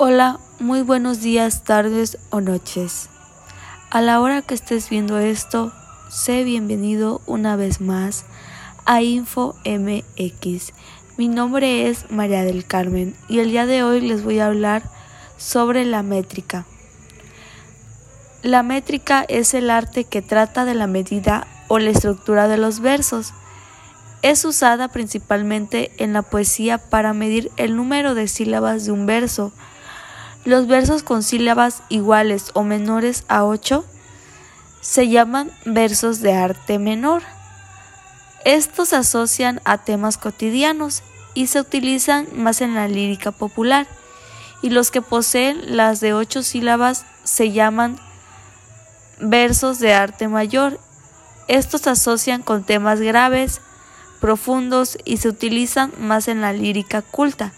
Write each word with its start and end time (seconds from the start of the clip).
Hola, 0.00 0.38
muy 0.60 0.82
buenos 0.82 1.22
días, 1.22 1.64
tardes 1.64 2.18
o 2.30 2.40
noches. 2.40 3.08
A 3.90 4.00
la 4.00 4.20
hora 4.20 4.42
que 4.42 4.54
estés 4.54 4.88
viendo 4.88 5.18
esto, 5.18 5.72
sé 6.08 6.44
bienvenido 6.44 7.20
una 7.26 7.56
vez 7.56 7.80
más 7.80 8.24
a 8.84 9.02
Info 9.02 9.56
MX. 9.64 10.72
Mi 11.16 11.26
nombre 11.26 11.88
es 11.88 12.12
María 12.12 12.44
del 12.44 12.64
Carmen 12.64 13.16
y 13.28 13.40
el 13.40 13.50
día 13.50 13.66
de 13.66 13.82
hoy 13.82 14.00
les 14.00 14.22
voy 14.22 14.38
a 14.38 14.46
hablar 14.46 14.84
sobre 15.36 15.84
la 15.84 16.04
métrica. 16.04 16.64
La 18.44 18.62
métrica 18.62 19.24
es 19.26 19.52
el 19.52 19.68
arte 19.68 20.04
que 20.04 20.22
trata 20.22 20.64
de 20.64 20.74
la 20.74 20.86
medida 20.86 21.48
o 21.66 21.80
la 21.80 21.90
estructura 21.90 22.46
de 22.46 22.56
los 22.56 22.78
versos. 22.78 23.34
Es 24.22 24.44
usada 24.44 24.86
principalmente 24.86 25.90
en 25.98 26.12
la 26.12 26.22
poesía 26.22 26.78
para 26.78 27.14
medir 27.14 27.50
el 27.56 27.74
número 27.74 28.14
de 28.14 28.28
sílabas 28.28 28.84
de 28.84 28.92
un 28.92 29.04
verso 29.04 29.52
los 30.48 30.66
versos 30.66 31.02
con 31.02 31.22
sílabas 31.22 31.82
iguales 31.90 32.52
o 32.54 32.62
menores 32.62 33.24
a 33.28 33.44
8 33.44 33.84
se 34.80 35.08
llaman 35.08 35.50
versos 35.66 36.20
de 36.20 36.32
arte 36.32 36.78
menor. 36.78 37.22
Estos 38.46 38.88
se 38.88 38.96
asocian 38.96 39.60
a 39.66 39.76
temas 39.76 40.16
cotidianos 40.16 41.02
y 41.34 41.48
se 41.48 41.60
utilizan 41.60 42.26
más 42.32 42.62
en 42.62 42.74
la 42.74 42.88
lírica 42.88 43.30
popular, 43.30 43.86
y 44.62 44.70
los 44.70 44.90
que 44.90 45.02
poseen 45.02 45.76
las 45.76 46.00
de 46.00 46.14
ocho 46.14 46.42
sílabas 46.42 47.04
se 47.24 47.52
llaman 47.52 48.00
versos 49.20 49.78
de 49.80 49.92
arte 49.92 50.28
mayor. 50.28 50.80
Estos 51.46 51.82
se 51.82 51.90
asocian 51.90 52.42
con 52.42 52.64
temas 52.64 53.02
graves, 53.02 53.60
profundos 54.18 54.96
y 55.04 55.18
se 55.18 55.28
utilizan 55.28 55.92
más 55.98 56.26
en 56.26 56.40
la 56.40 56.54
lírica 56.54 57.02
culta. 57.02 57.52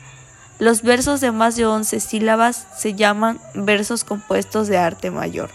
Los 0.60 0.82
versos 0.82 1.22
de 1.22 1.32
más 1.32 1.56
de 1.56 1.64
11 1.64 2.00
sílabas 2.00 2.66
se 2.76 2.92
llaman 2.92 3.40
versos 3.54 4.04
compuestos 4.04 4.68
de 4.68 4.76
arte 4.76 5.10
mayor. 5.10 5.48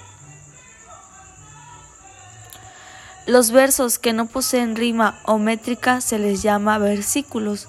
Los 3.28 3.52
versos 3.52 4.00
que 4.00 4.14
no 4.14 4.26
poseen 4.26 4.76
rima 4.76 5.20
o 5.26 5.38
métrica 5.38 6.02
se 6.02 6.18
les 6.18 6.42
llama 6.42 6.80
versículos. 6.80 7.68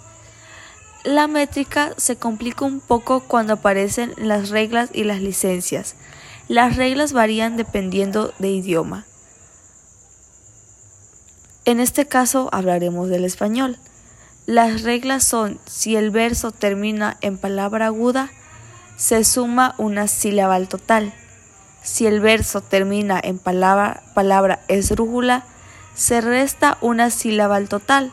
La 1.05 1.27
métrica 1.27 1.93
se 1.99 2.17
complica 2.17 2.65
un 2.65 2.81
poco 2.81 3.21
cuando 3.21 3.53
aparecen 3.53 4.15
las 4.17 4.49
reglas 4.49 4.89
y 4.95 5.05
las 5.05 5.21
licencias. 5.21 5.95
Las 6.49 6.77
reglas 6.77 7.13
varían 7.13 7.59
dependiendo 7.59 8.33
de 8.39 8.49
idioma. 8.49 9.05
En 11.67 11.81
este 11.81 12.07
caso 12.07 12.49
hablaremos 12.51 13.11
del 13.11 13.27
español. 13.27 13.77
Las 14.47 14.83
reglas 14.83 15.25
son, 15.25 15.59
si 15.67 15.97
el 15.97 16.13
verso 16.13 16.53
termina 16.53 17.17
en 17.21 17.37
palabra 17.37 17.87
aguda, 17.87 18.31
se 18.97 19.25
suma 19.25 19.75
una 19.77 20.07
sílaba 20.07 20.55
al 20.55 20.69
total. 20.69 21.13
Si 21.83 22.07
el 22.07 22.21
verso 22.21 22.61
termina 22.61 23.21
en 23.21 23.41
palabra, 23.41 24.05
palabra 24.15 24.61
esdrújula, 24.69 25.45
se 25.97 26.21
resta 26.21 26.79
una 26.81 27.11
sílaba 27.11 27.57
al 27.57 27.69
total. 27.69 28.13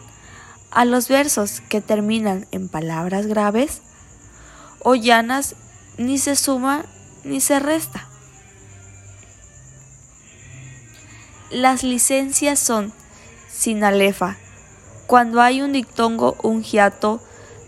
A 0.72 0.86
los 0.86 1.08
versos 1.08 1.62
que 1.70 1.82
terminan 1.82 2.48
en 2.52 2.68
palabras 2.68 3.28
graves 3.28 3.82
o 4.80 4.96
llanas, 4.96 5.56
ni 6.00 6.18
se 6.18 6.36
suma 6.36 6.84
ni 7.24 7.42
se 7.42 7.60
resta. 7.60 8.08
Las 11.52 11.84
licencias 11.84 12.58
son 12.58 12.92
sin 13.52 13.84
alefa, 13.84 14.38
cuando 15.08 15.42
hay 15.42 15.62
un 15.62 15.74
dictongo 15.74 16.36
o 16.42 16.50
un 16.50 16.64
hiato, 16.64 17.22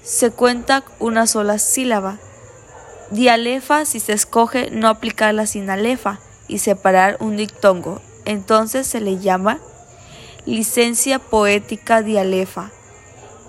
se 0.03 0.31
cuenta 0.31 0.83
una 1.00 1.28
sola 1.28 1.59
sílaba. 1.59 2.17
Dialefa 3.11 3.86
si 3.86 4.00
se 4.00 4.14
escoge 4.14 4.72
no 4.72 4.88
aplicar 4.88 5.33
la 5.33 5.45
sinalefa 5.45 6.19
y 6.47 6.59
separar 6.59 7.17
un 7.19 7.38
dictongo, 7.38 8.02
entonces 8.25 8.88
se 8.88 9.00
le 9.00 9.19
llama 9.19 9.59
licencia 10.46 11.18
poética 11.19 12.01
dialefa 12.01 12.72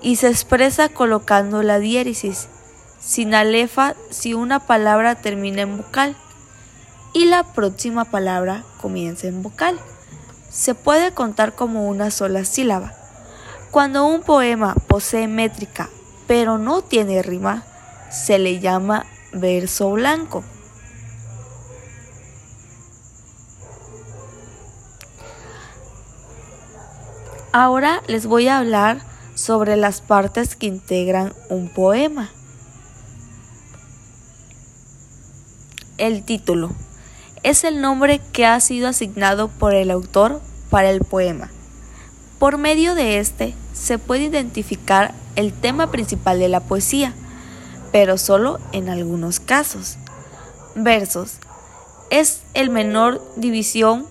y 0.03 0.17
se 0.17 0.29
expresa 0.29 0.89
colocando 0.89 1.63
la 1.63 1.79
diéresis. 1.79 2.49
Sinalefa 3.01 3.95
si 4.11 4.35
una 4.35 4.61
palabra 4.61 5.15
termina 5.15 5.63
en 5.63 5.77
vocal 5.77 6.17
y 7.13 7.27
la 7.27 7.45
próxima 7.45 8.05
palabra 8.05 8.65
comienza 8.81 9.27
en 9.27 9.43
vocal. 9.43 9.79
Se 10.51 10.75
puede 10.75 11.13
contar 11.13 11.55
como 11.55 11.89
una 11.89 12.11
sola 12.11 12.45
sílaba. 12.45 12.93
Cuando 13.71 14.07
un 14.07 14.23
poema 14.23 14.75
posee 14.87 15.29
métrica 15.29 15.91
pero 16.27 16.59
no 16.59 16.83
tiene 16.83 17.23
rima, 17.23 17.63
se 18.11 18.39
le 18.39 18.59
llama 18.61 19.07
verso 19.33 19.93
blanco. 19.93 20.43
Ahora 27.53 28.03
les 28.07 28.27
voy 28.27 28.49
a 28.49 28.59
hablar 28.59 29.01
sobre 29.35 29.77
las 29.77 30.01
partes 30.01 30.57
que 30.57 30.67
integran 30.67 31.33
un 31.49 31.69
poema. 31.69 32.31
El 35.97 36.23
título 36.25 36.71
es 37.43 37.65
el 37.65 37.81
nombre 37.81 38.21
que 38.33 38.45
ha 38.45 38.61
sido 38.61 38.89
asignado 38.89 39.49
por 39.49 39.75
el 39.75 39.91
autor 39.91 40.43
para 40.69 40.91
el 40.91 41.01
poema. 41.01 41.51
Por 42.39 42.59
medio 42.59 42.95
de 42.95 43.19
este 43.19 43.55
se 43.73 43.99
puede 43.99 44.25
identificar 44.25 45.15
el 45.37 45.55
tema 45.55 45.91
principal 45.91 46.39
de 46.39 46.49
la 46.49 46.61
poesía, 46.61 47.15
pero 47.93 48.19
solo 48.19 48.59
en 48.73 48.91
algunos 48.91 49.41
casos. 49.41 49.97
Versos. 50.75 51.39
Es 52.11 52.43
el 52.53 52.69
menor 52.69 53.23
división 53.37 54.07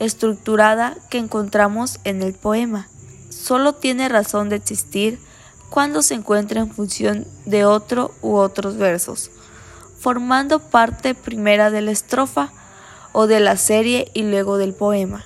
estructurada 0.00 0.96
que 1.08 1.18
encontramos 1.18 2.00
en 2.02 2.22
el 2.22 2.34
poema. 2.34 2.88
Solo 3.30 3.74
tiene 3.74 4.08
razón 4.08 4.48
de 4.48 4.56
existir 4.56 5.20
cuando 5.70 6.02
se 6.02 6.14
encuentra 6.14 6.60
en 6.60 6.70
función 6.70 7.26
de 7.46 7.64
otro 7.64 8.12
u 8.22 8.34
otros 8.34 8.76
versos, 8.76 9.30
formando 10.00 10.58
parte 10.58 11.14
primera 11.14 11.70
de 11.70 11.80
la 11.80 11.92
estrofa 11.92 12.52
o 13.12 13.28
de 13.28 13.38
la 13.38 13.56
serie 13.56 14.10
y 14.14 14.24
luego 14.24 14.58
del 14.58 14.74
poema. 14.74 15.24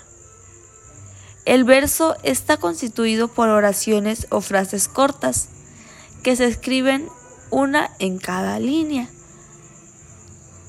El 1.47 1.63
verso 1.65 2.17
está 2.25 2.57
constituido 2.57 3.29
por 3.29 3.49
oraciones 3.49 4.27
o 4.31 4.41
frases 4.41 4.89
cortas 4.89 5.49
que 6.25 6.35
se 6.35 6.45
escriben 6.45 7.09
una 7.51 7.91
en 8.01 8.19
cada 8.19 8.59
línea. 8.59 9.09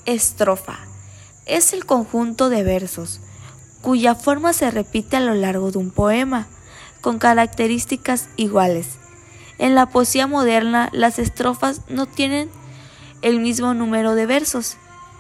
Estrofa 0.06 0.78
es 1.48 1.74
el 1.74 1.86
conjunto 1.86 2.50
de 2.50 2.64
versos 2.64 3.20
cuya 3.82 4.16
forma 4.16 4.54
se 4.54 4.70
repite 4.70 5.18
a 5.18 5.20
lo 5.20 5.34
largo 5.34 5.72
de 5.72 5.78
un 5.80 5.92
poema, 5.92 6.48
con 7.02 7.20
características 7.20 8.28
iguales. 8.36 8.98
En 9.60 9.76
la 9.76 9.88
poesía 9.88 10.28
moderna 10.28 10.90
las 10.92 11.20
estrofas 11.20 11.82
no 11.90 12.06
tienen 12.06 12.50
el 13.22 13.40
mismo 13.40 13.74
número 13.74 14.14
de 14.14 14.26
versos, 14.26 14.78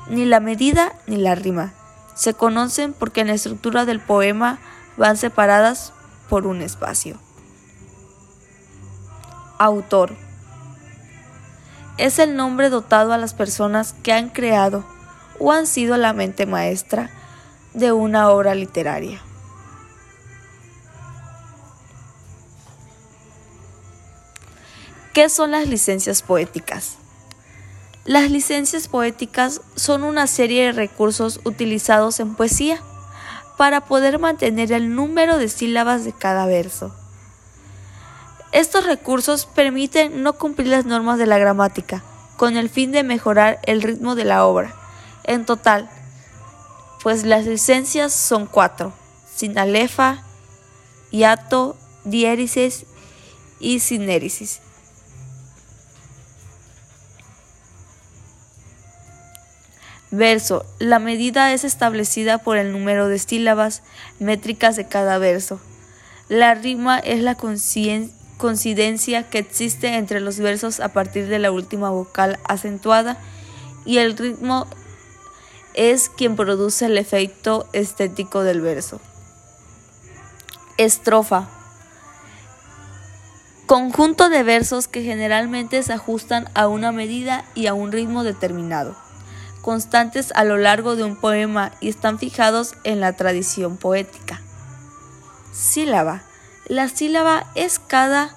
ni 0.10 0.26
la 0.26 0.40
medida 0.40 0.94
ni 1.08 1.18
la 1.18 1.34
rima. 1.34 1.74
Se 2.16 2.34
conocen 2.34 2.94
porque 2.94 3.22
en 3.22 3.28
la 3.28 3.34
estructura 3.34 3.86
del 3.86 4.00
poema 4.00 4.60
van 4.98 5.16
separadas 5.16 5.94
por 6.30 6.48
un 6.48 6.62
espacio. 6.62 7.18
Autor. 9.60 10.16
Es 11.98 12.20
el 12.20 12.36
nombre 12.36 12.70
dotado 12.70 13.14
a 13.14 13.18
las 13.18 13.34
personas 13.34 13.94
que 14.04 14.14
han 14.14 14.30
creado 14.30 14.84
o 15.40 15.52
han 15.52 15.66
sido 15.66 15.98
la 15.98 16.14
mente 16.14 16.46
maestra 16.46 17.10
de 17.74 17.92
una 17.92 18.30
obra 18.30 18.56
literaria. 18.56 19.22
¿Qué 25.14 25.30
son 25.30 25.52
las 25.52 25.68
licencias 25.68 26.22
poéticas? 26.22 26.98
Las 28.06 28.30
licencias 28.30 28.88
poéticas 28.88 29.62
son 29.76 30.04
una 30.04 30.28
serie 30.28 30.66
de 30.66 30.72
recursos 30.72 31.42
utilizados 31.44 32.20
en 32.20 32.36
poesía 32.36 32.80
para 33.58 33.82
poder 33.82 34.20
mantener 34.20 34.72
el 34.72 34.94
número 34.96 35.38
de 35.38 35.50
sílabas 35.50 36.06
de 36.06 36.14
cada 36.14 36.46
verso. 36.46 36.96
Estos 38.52 38.86
recursos 38.86 39.46
permiten 39.46 40.24
no 40.24 40.34
cumplir 40.34 40.68
las 40.68 40.86
normas 40.86 41.18
de 41.18 41.26
la 41.26 41.38
gramática, 41.38 42.04
con 42.38 42.56
el 42.56 42.70
fin 42.70 42.92
de 42.92 43.04
mejorar 43.04 43.60
el 43.64 43.82
ritmo 43.82 44.16
de 44.16 44.26
la 44.26 44.46
obra. 44.46 44.74
En 45.24 45.46
total, 45.46 45.90
pues 47.04 47.24
las 47.24 47.46
licencias 47.46 48.14
son 48.14 48.46
cuatro, 48.46 48.94
sinalefa, 49.36 50.24
hiato, 51.12 51.76
diéresis 52.06 52.86
y 53.60 53.80
sinérisis. 53.80 54.62
Verso. 60.12 60.66
La 60.80 61.00
medida 61.00 61.54
es 61.54 61.64
establecida 61.64 62.38
por 62.38 62.58
el 62.58 62.72
número 62.72 63.08
de 63.08 63.20
sílabas 63.20 63.84
métricas 64.20 64.76
de 64.76 64.88
cada 64.88 65.18
verso. 65.18 65.60
La 66.30 66.56
rima 66.56 67.00
es 67.00 67.22
la 67.22 67.36
coincidencia 67.36 69.30
que 69.30 69.38
existe 69.40 69.96
entre 69.96 70.20
los 70.22 70.40
versos 70.40 70.80
a 70.80 70.90
partir 70.90 71.28
de 71.28 71.40
la 71.40 71.52
última 71.52 71.90
vocal 71.90 72.40
acentuada 72.48 73.18
y 73.86 73.98
el 73.98 74.18
ritmo 74.18 74.68
es 75.74 76.10
quien 76.10 76.36
produce 76.36 76.88
el 76.88 76.98
efecto 76.98 77.68
estético 77.72 78.44
del 78.44 78.62
verso. 78.62 79.00
Estrofa. 80.78 81.50
Conjunto 83.68 84.30
de 84.30 84.44
versos 84.44 84.88
que 84.88 85.04
generalmente 85.04 85.84
se 85.84 85.94
ajustan 85.94 86.50
a 86.54 86.68
una 86.68 86.92
medida 86.92 87.46
y 87.56 87.68
a 87.68 87.74
un 87.74 87.92
ritmo 87.92 88.24
determinado, 88.24 88.96
constantes 89.68 90.32
a 90.34 90.46
lo 90.46 90.56
largo 90.56 90.96
de 90.96 91.04
un 91.04 91.18
poema 91.18 91.74
y 91.82 91.90
están 91.90 92.20
fijados 92.20 92.76
en 92.86 93.02
la 93.02 93.18
tradición 93.18 93.76
poética. 93.76 94.40
Sílaba. 95.52 96.22
La 96.68 96.88
sílaba 96.88 97.48
es 97.54 97.78
cada 97.78 98.34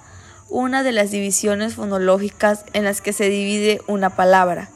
una 0.49 0.83
de 0.83 0.91
las 0.91 1.09
divisiones 1.09 1.75
fonológicas 1.75 2.65
en 2.73 2.83
las 2.83 2.99
que 2.99 3.13
se 3.13 3.29
divide 3.29 3.79
una 3.87 4.09
palabra 4.09 4.67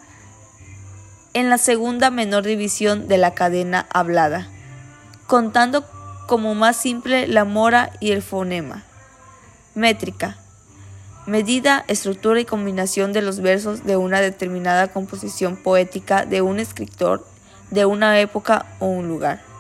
en 1.34 1.50
la 1.50 1.58
segunda 1.58 2.10
menor 2.10 2.46
división 2.46 3.10
de 3.10 3.18
la 3.18 3.34
cadena 3.34 3.86
hablada, 3.90 4.48
contando 5.28 5.84
como 6.26 6.56
más 6.56 6.78
simple 6.78 7.28
la 7.28 7.44
mora 7.44 7.92
y 8.00 8.12
el 8.12 8.22
fonema. 8.22 8.86
Métrica. 9.74 10.38
Medida, 11.28 11.84
estructura 11.88 12.40
y 12.40 12.46
combinación 12.46 13.12
de 13.12 13.24
los 13.24 13.40
versos 13.40 13.84
de 13.84 13.98
una 13.98 14.22
determinada 14.22 14.90
composición 14.90 15.56
poética 15.58 16.24
de 16.24 16.44
un 16.44 16.60
escritor 16.60 17.26
de 17.72 17.86
una 17.86 18.20
época 18.20 18.68
o 18.80 18.86
un 18.86 19.08
lugar. 19.08 19.55